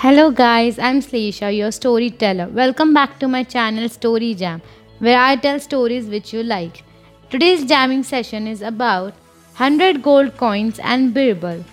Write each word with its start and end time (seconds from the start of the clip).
Hello 0.00 0.30
guys, 0.30 0.78
I'm 0.78 1.00
Slisha, 1.00 1.56
your 1.56 1.70
storyteller. 1.72 2.48
Welcome 2.48 2.92
back 2.92 3.18
to 3.18 3.28
my 3.28 3.42
channel 3.42 3.88
Story 3.88 4.34
Jam, 4.34 4.60
where 4.98 5.18
I 5.18 5.36
tell 5.36 5.58
stories 5.58 6.06
which 6.06 6.34
you 6.34 6.42
like. 6.42 6.82
Today's 7.30 7.64
jamming 7.64 8.02
session 8.02 8.46
is 8.46 8.60
about 8.60 9.14
100 9.56 10.02
gold 10.02 10.36
coins 10.36 10.78
and 10.80 11.14
Birbal. 11.14 11.64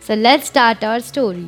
So 0.00 0.14
let's 0.14 0.48
start 0.48 0.82
our 0.82 0.98
story. 0.98 1.46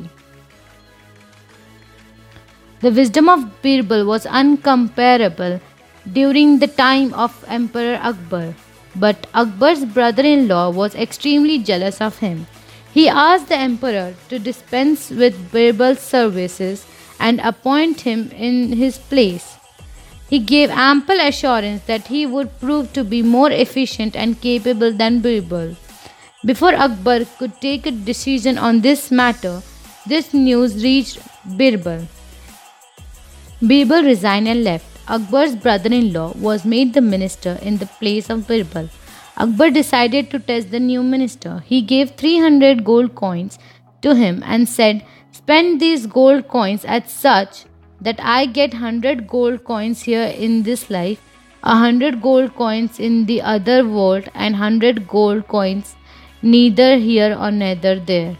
The 2.79 2.91
wisdom 2.91 3.27
of 3.27 3.61
Birbal 3.61 4.05
was 4.05 4.25
uncomparable 4.25 5.59
during 6.13 6.59
the 6.59 6.67
time 6.67 7.13
of 7.13 7.43
Emperor 7.49 7.99
Akbar, 8.01 8.55
but 8.95 9.27
Akbar's 9.33 9.83
brother 9.83 10.23
in 10.23 10.47
law 10.47 10.69
was 10.69 10.95
extremely 10.95 11.57
jealous 11.59 11.99
of 11.99 12.19
him. 12.19 12.47
He 12.93 13.07
asked 13.07 13.47
the 13.47 13.57
emperor 13.57 14.15
to 14.29 14.39
dispense 14.39 15.09
with 15.09 15.51
Birbal's 15.51 15.99
services 15.99 16.85
and 17.19 17.39
appoint 17.39 18.01
him 18.01 18.31
in 18.31 18.73
his 18.73 18.97
place. 18.97 19.55
He 20.29 20.39
gave 20.39 20.69
ample 20.69 21.19
assurance 21.19 21.83
that 21.83 22.07
he 22.07 22.25
would 22.25 22.59
prove 22.59 22.91
to 22.93 23.03
be 23.03 23.21
more 23.21 23.51
efficient 23.51 24.15
and 24.15 24.39
capable 24.41 24.91
than 24.91 25.21
Birbal. 25.21 25.75
Before 26.43 26.73
Akbar 26.73 27.25
could 27.37 27.59
take 27.61 27.85
a 27.85 27.91
decision 27.91 28.57
on 28.57 28.81
this 28.81 29.11
matter, 29.11 29.61
this 30.05 30.33
news 30.33 30.83
reached 30.83 31.19
Birbal. 31.57 32.07
Birbal 33.61 34.03
resigned 34.03 34.47
and 34.47 34.63
left. 34.63 34.85
Akbar's 35.07 35.55
brother 35.55 35.93
in 35.93 36.11
law 36.13 36.31
was 36.33 36.65
made 36.65 36.93
the 36.93 37.01
minister 37.01 37.59
in 37.61 37.77
the 37.77 37.85
place 37.85 38.29
of 38.29 38.47
Birbal. 38.47 38.89
Akbar 39.37 39.69
decided 39.71 40.29
to 40.31 40.39
test 40.39 40.71
the 40.71 40.79
new 40.79 41.03
minister. 41.03 41.63
He 41.65 41.81
gave 41.81 42.11
300 42.11 42.83
gold 42.83 43.15
coins 43.15 43.57
to 44.01 44.15
him 44.15 44.43
and 44.45 44.67
said, 44.67 45.05
Spend 45.31 45.79
these 45.79 46.05
gold 46.05 46.47
coins 46.47 46.83
at 46.85 47.09
such 47.09 47.65
that 48.01 48.19
I 48.19 48.45
get 48.45 48.73
100 48.73 49.27
gold 49.27 49.63
coins 49.63 50.01
here 50.01 50.23
in 50.23 50.63
this 50.63 50.89
life, 50.89 51.21
100 51.63 52.21
gold 52.21 52.55
coins 52.55 52.99
in 52.99 53.25
the 53.25 53.41
other 53.41 53.87
world, 53.87 54.29
and 54.33 54.53
100 54.53 55.07
gold 55.07 55.47
coins 55.47 55.95
neither 56.41 56.97
here 56.97 57.37
or 57.39 57.51
neither 57.51 57.99
there. 57.99 58.37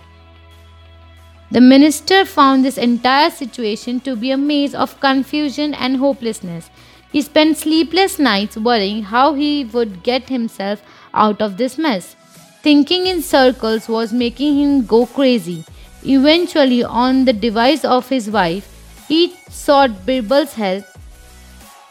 The 1.52 1.62
minister 1.62 2.26
found 2.26 2.64
this 2.64 2.78
entire 2.78 3.30
situation 3.30 4.00
to 4.02 4.16
be 4.16 4.32
a 4.32 4.38
maze 4.38 4.74
of 4.74 5.00
confusion 5.00 5.74
and 5.74 5.98
hopelessness. 5.98 6.70
He 7.12 7.22
spent 7.22 7.58
sleepless 7.58 8.20
nights 8.20 8.58
worrying 8.58 9.04
how 9.04 9.34
he 9.34 9.66
would 9.66 10.04
get 10.04 10.30
himself 10.30 10.82
out 11.14 11.42
of 11.42 11.58
this 11.58 11.78
mess. 11.78 12.16
Thinking 12.62 13.08
in 13.08 13.22
circles 13.22 13.90
was 13.90 14.14
making 14.14 14.58
him 14.58 14.86
go 14.86 15.06
crazy. 15.06 15.66
Eventually, 16.04 16.84
on 16.84 17.26
the 17.26 17.34
device 17.34 17.84
of 17.84 18.10
his 18.10 18.30
wife, 18.30 18.68
he 19.08 19.36
sought 19.50 20.06
Birbal's 20.06 20.54
help. 20.54 20.86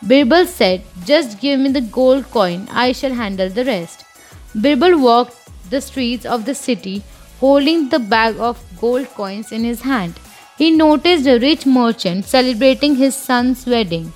Birbal 0.03 0.47
said, 0.47 0.83
Just 1.05 1.39
give 1.41 1.61
me 1.61 1.71
the 1.71 1.83
gold 1.83 2.31
coin, 2.31 2.67
I 2.71 2.93
shall 2.93 3.13
handle 3.13 3.51
the 3.51 3.65
rest. 3.65 4.05
Birbal 4.55 4.99
walked 4.99 5.37
the 5.69 5.81
streets 5.81 6.25
of 6.25 6.47
the 6.47 6.55
city 6.55 7.03
holding 7.41 7.89
the 7.89 7.99
bag 7.99 8.37
of 8.39 8.63
gold 8.81 9.09
coins 9.09 9.53
in 9.53 9.65
his 9.65 9.83
hand. 9.83 10.19
He 10.57 10.71
noticed 10.71 11.27
a 11.27 11.39
rich 11.39 11.67
merchant 11.67 12.25
celebrating 12.25 12.97
his 12.97 13.15
son's 13.15 13.67
wedding. 13.67 14.13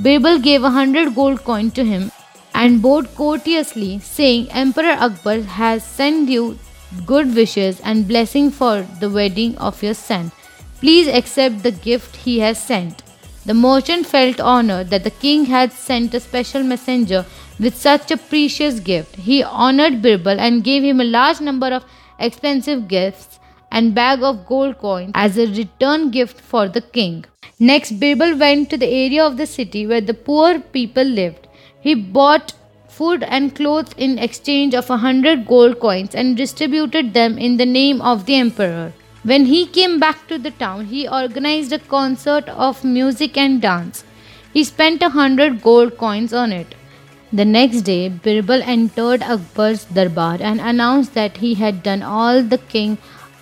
Birbal 0.00 0.38
gave 0.38 0.62
a 0.62 0.70
hundred 0.70 1.16
gold 1.16 1.42
coin 1.42 1.72
to 1.72 1.84
him 1.84 2.12
and 2.54 2.80
bowed 2.80 3.12
courteously, 3.16 3.98
saying, 3.98 4.48
Emperor 4.50 4.92
Akbar 4.92 5.40
has 5.40 5.84
sent 5.84 6.28
you 6.28 6.56
good 7.04 7.34
wishes 7.34 7.80
and 7.80 8.06
blessing 8.06 8.52
for 8.52 8.86
the 9.00 9.10
wedding 9.10 9.58
of 9.58 9.82
your 9.82 9.94
son. 9.94 10.30
Please 10.78 11.08
accept 11.08 11.64
the 11.64 11.72
gift 11.72 12.14
he 12.14 12.38
has 12.38 12.62
sent. 12.62 13.02
The 13.44 13.54
merchant 13.54 14.06
felt 14.06 14.38
honored 14.38 14.90
that 14.90 15.02
the 15.02 15.10
king 15.10 15.46
had 15.46 15.72
sent 15.72 16.14
a 16.14 16.20
special 16.20 16.62
messenger 16.62 17.26
with 17.58 17.76
such 17.76 18.12
a 18.12 18.16
precious 18.16 18.78
gift. 18.78 19.16
He 19.16 19.42
honored 19.42 20.00
Birbal 20.00 20.38
and 20.38 20.62
gave 20.62 20.84
him 20.84 21.00
a 21.00 21.04
large 21.04 21.40
number 21.40 21.68
of 21.68 21.84
expensive 22.20 22.86
gifts 22.86 23.40
and 23.70 23.94
bag 23.94 24.22
of 24.22 24.46
gold 24.46 24.78
coins 24.78 25.12
as 25.14 25.38
a 25.38 25.46
return 25.46 26.10
gift 26.10 26.40
for 26.40 26.68
the 26.68 26.80
king. 26.80 27.24
Next, 27.58 27.98
Birbal 28.00 28.38
went 28.38 28.70
to 28.70 28.76
the 28.76 28.86
area 28.86 29.24
of 29.24 29.36
the 29.36 29.46
city 29.46 29.86
where 29.86 30.00
the 30.00 30.14
poor 30.14 30.60
people 30.60 31.04
lived. 31.04 31.48
He 31.80 31.94
bought 31.94 32.54
food 32.88 33.22
and 33.22 33.54
clothes 33.54 33.94
in 33.96 34.18
exchange 34.18 34.74
of 34.74 34.90
a 34.90 34.96
hundred 34.96 35.46
gold 35.46 35.78
coins 35.80 36.14
and 36.14 36.36
distributed 36.36 37.14
them 37.14 37.38
in 37.38 37.56
the 37.56 37.66
name 37.66 38.00
of 38.00 38.26
the 38.26 38.34
emperor. 38.36 38.92
When 39.22 39.46
he 39.46 39.66
came 39.66 39.98
back 40.00 40.26
to 40.28 40.38
the 40.38 40.50
town, 40.50 40.86
he 40.86 41.08
organized 41.08 41.72
a 41.72 41.78
concert 41.78 42.48
of 42.48 42.84
music 42.84 43.36
and 43.36 43.60
dance. 43.60 44.04
He 44.52 44.64
spent 44.64 45.02
a 45.02 45.10
hundred 45.10 45.62
gold 45.62 45.98
coins 45.98 46.32
on 46.32 46.52
it. 46.52 46.74
The 47.32 47.44
next 47.44 47.82
day, 47.82 48.08
Birbal 48.08 48.62
entered 48.62 49.22
Akbar's 49.22 49.84
darbar 49.84 50.38
and 50.40 50.60
announced 50.60 51.14
that 51.14 51.36
he 51.38 51.54
had 51.54 51.82
done 51.82 52.02
all 52.02 52.42
the 52.42 52.58
king 52.58 52.96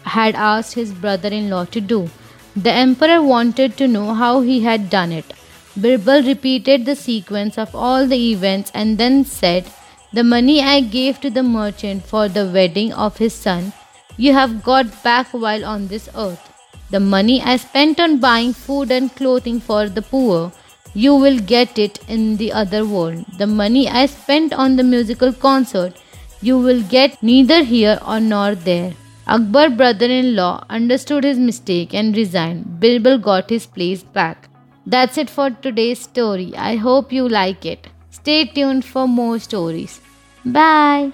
had 0.06 0.34
asked 0.34 0.74
his 0.74 0.92
brother 0.92 1.28
in 1.28 1.50
law 1.50 1.64
to 1.64 1.80
do. 1.80 2.08
The 2.54 2.72
emperor 2.72 3.22
wanted 3.22 3.76
to 3.76 3.88
know 3.88 4.14
how 4.14 4.40
he 4.40 4.60
had 4.60 4.88
done 4.88 5.12
it. 5.12 5.32
Birbal 5.76 6.26
repeated 6.26 6.86
the 6.86 6.96
sequence 6.96 7.58
of 7.58 7.74
all 7.74 8.06
the 8.06 8.32
events 8.32 8.70
and 8.74 8.96
then 8.96 9.24
said, 9.24 9.70
The 10.12 10.24
money 10.24 10.62
I 10.62 10.80
gave 10.80 11.20
to 11.20 11.30
the 11.30 11.42
merchant 11.42 12.04
for 12.04 12.28
the 12.28 12.46
wedding 12.46 12.92
of 12.94 13.18
his 13.18 13.34
son, 13.34 13.72
you 14.16 14.32
have 14.32 14.62
got 14.62 15.02
back 15.02 15.28
while 15.32 15.64
on 15.64 15.88
this 15.88 16.08
earth. 16.16 16.52
The 16.90 17.00
money 17.00 17.42
I 17.42 17.56
spent 17.56 18.00
on 18.00 18.18
buying 18.18 18.52
food 18.54 18.90
and 18.90 19.14
clothing 19.14 19.60
for 19.60 19.88
the 19.88 20.02
poor, 20.02 20.52
you 20.94 21.14
will 21.14 21.38
get 21.40 21.78
it 21.78 21.98
in 22.08 22.38
the 22.38 22.52
other 22.52 22.86
world. 22.86 23.26
The 23.36 23.46
money 23.46 23.88
I 23.88 24.06
spent 24.06 24.54
on 24.54 24.76
the 24.76 24.84
musical 24.84 25.32
concert, 25.32 25.96
you 26.40 26.58
will 26.58 26.82
get 26.82 27.22
neither 27.22 27.64
here 27.64 27.98
or 28.06 28.20
nor 28.20 28.54
there. 28.54 28.94
Akbar 29.28 29.70
brother-in-law 29.70 30.64
understood 30.70 31.24
his 31.24 31.38
mistake 31.38 31.92
and 31.92 32.16
resigned. 32.16 32.80
Birbal 32.80 33.18
got 33.18 33.50
his 33.50 33.66
place 33.66 34.02
back. 34.02 34.48
That's 34.86 35.18
it 35.18 35.28
for 35.28 35.50
today's 35.50 36.00
story. 36.00 36.54
I 36.56 36.76
hope 36.76 37.12
you 37.12 37.28
like 37.28 37.66
it. 37.66 37.88
Stay 38.10 38.44
tuned 38.46 38.84
for 38.84 39.08
more 39.08 39.38
stories. 39.40 40.00
Bye. 40.44 41.12